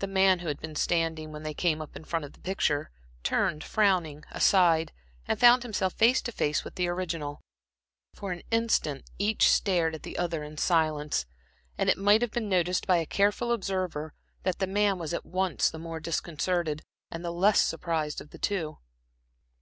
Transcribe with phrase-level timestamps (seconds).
[0.00, 2.90] The man who had been standing when they came up in front of the picture,
[3.22, 4.90] turned frowning aside,
[5.28, 7.40] and found himself face to face with the original.
[8.14, 11.24] For an instant each stared at the other in silence,
[11.78, 14.12] and it might have been noticed by a careful observer
[14.42, 18.38] that the man was at once the more disconcerted and the less surprised of the
[18.38, 18.78] two.